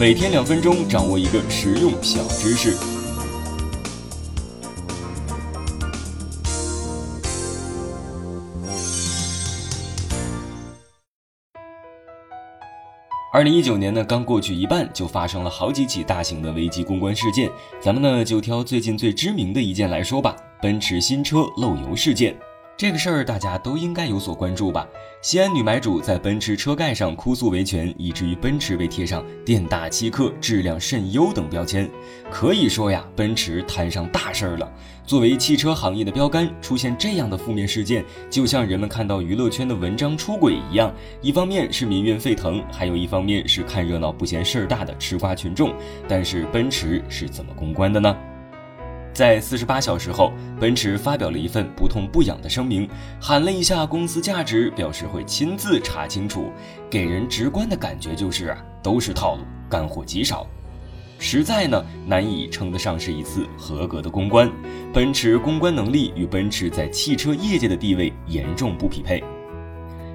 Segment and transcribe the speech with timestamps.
[0.00, 2.74] 每天两分钟，掌握一个实用小知识。
[13.30, 17.50] 二零一九年呢，刚过去一半，就发生了好几起大型的危机公关事件。
[17.78, 22.34] 咱们呢，就挑最近最知名的一件来说吧：奔驰新车漏油事件。
[22.80, 24.88] 这个事儿大家都应该有所关注吧？
[25.20, 31.86] 西安女买主在奔驰车盖上哭诉维权，以至于奔驰被贴上“店大欺客、质量甚优”等标签。
[32.30, 34.66] 可以说呀，奔驰摊上大事儿了。
[35.04, 40.90] 作为汽车行业的标杆，出现这样的负面事件，就像人们看到娱乐圈的文章出轨一样。
[41.20, 45.74] 一方面是民怨沸腾，还有一方面是看热闹不嫌事儿大的吃瓜群众。
[46.08, 48.16] 但是奔驰是怎么公关的呢？
[49.12, 52.88] 在四十八小时后，奔驰发表了一份不痛不痒的声明，
[53.20, 56.50] 喊了一下公司价值，表示会亲自查清楚。
[56.88, 60.46] 给人直观的感觉就是啊，都是套路，干货极少，
[61.18, 64.50] 实在呢难以称得上是一次合格的公关。
[64.92, 69.22] 奔驰公关能力与奔驰在汽车业界的地位严重不匹配。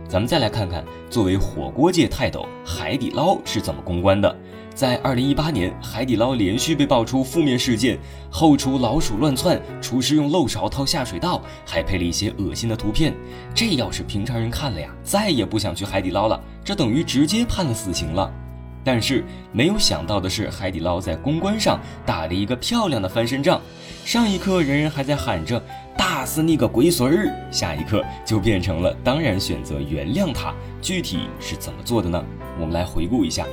[0.07, 4.33] 咱们再来看看，作为火锅界泰斗，海底捞是怎么公关的。
[4.75, 7.97] 在二零一八年，海底捞连续被爆出负面事件，
[8.29, 13.15] 后厨老鼠乱窜，厨师用漏勺掏下水道，还配了一些恶心的图片。
[13.53, 18.31] 这要是平常人看了呀，再也不想去海底捞了，这等于直接判了死刑了。
[18.83, 23.59] 但是没有想到的是，海底捞在公关上打了一个漂亮的翻身仗。
[24.03, 25.59] 上一刻人人还在喊着
[26.15, 30.53] “打死你个龟孙儿”，下一刻就变成了当然选择原谅他。
[30.81, 32.23] 具体是怎么做的呢？
[32.57, 33.45] 我们来回顾一下。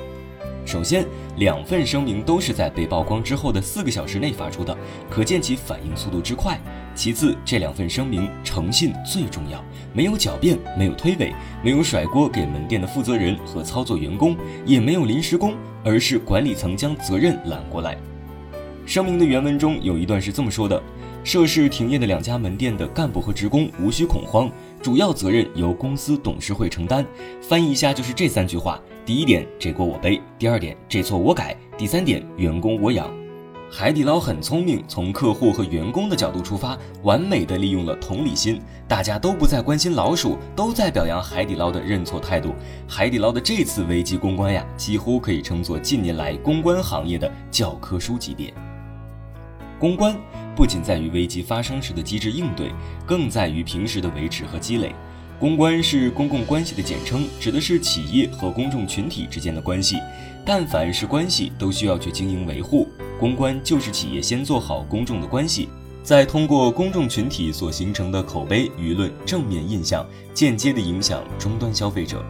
[0.64, 1.04] 首先，
[1.38, 4.78] 两份声明都是在被曝光之后的四个小时内发出的，
[5.10, 6.56] 可见其反应速度之快。
[6.94, 9.60] 其次，这两份声明诚信最重要，
[9.92, 17.98] 没有狡辩，没有推诿，没有甩锅给门店的负责人和操作员工，也没有临时工，而是管理层将责任揽过来。
[18.84, 20.80] 声明的原文中有一段是这么说的：
[21.24, 24.50] 涉事停业的两家门店的干部和职工无需恐慌，
[24.82, 27.06] 主要责任由公司董事会承担。
[27.40, 28.80] 翻译一下就是这三句话。
[29.06, 33.08] 第一点，这锅我背；第二点，这错我改；第三点，员工我养。
[33.70, 38.60] 海底捞很聪明，从客户和员工的角度出发，完美的利用了同理心。
[38.88, 42.52] 大家都不再关心老鼠，都在表扬海底捞的认错态度。
[42.88, 48.52] 海底捞的这次危机公关呀，几乎可以称作近年来公关行业的教科书级别。
[49.78, 50.16] 公关
[50.54, 52.72] 不仅在于危机发生时的机制应对，
[53.06, 54.94] 更在于平时的维持和积累。
[55.38, 59.98] 公关是公共关系的简称，指的是企业和公众群体之间的关系。
[60.44, 62.88] 但凡是关系，都需要去经营维护。
[63.18, 65.68] 公关就是企业先做好公众的关系，
[66.02, 72.24] 再通过公众群体所形成的口碑、舆论、正面印象，间接的影响终端消费者。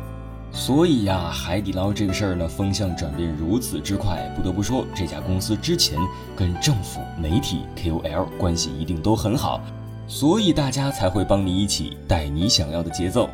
[0.54, 5.98] 所以呀，海底捞这个事儿呢，风向转变如此之快，不得不说，这家公司之前
[6.36, 9.60] 跟政府、媒体、KOL 关系一定都很好。
[10.06, 13.30] 所以大家才会帮你一起带你想要的节奏。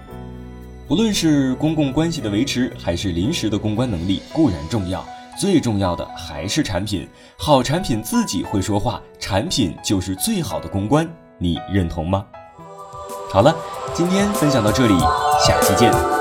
[0.87, 5.05] 不论是公共关系的维持，还是临时的公关能力，固然重要，
[5.39, 7.07] 最重要的还是产品。
[7.37, 12.25] 好产品自己会说话，产品就是最好的公关，你认同吗？
[13.31, 13.55] 好了，
[13.93, 14.97] 今天分享到这里，
[15.45, 16.18] 下期见。